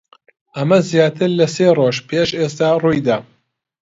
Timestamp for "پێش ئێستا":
2.09-2.69